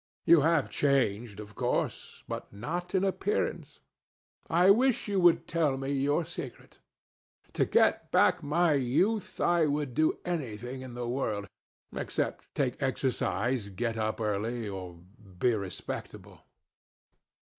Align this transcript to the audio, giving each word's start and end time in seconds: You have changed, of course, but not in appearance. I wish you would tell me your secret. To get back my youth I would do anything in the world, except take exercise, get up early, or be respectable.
You 0.25 0.41
have 0.41 0.71
changed, 0.71 1.39
of 1.39 1.53
course, 1.53 2.23
but 2.27 2.51
not 2.51 2.95
in 2.95 3.03
appearance. 3.03 3.81
I 4.49 4.71
wish 4.71 5.07
you 5.07 5.19
would 5.19 5.47
tell 5.47 5.77
me 5.77 5.91
your 5.91 6.25
secret. 6.25 6.79
To 7.53 7.65
get 7.65 8.09
back 8.11 8.41
my 8.41 8.73
youth 8.73 9.39
I 9.39 9.67
would 9.67 9.93
do 9.93 10.17
anything 10.25 10.81
in 10.81 10.95
the 10.95 11.07
world, 11.07 11.47
except 11.95 12.55
take 12.55 12.81
exercise, 12.81 13.69
get 13.69 13.95
up 13.95 14.19
early, 14.19 14.67
or 14.67 14.95
be 15.37 15.53
respectable. 15.53 16.45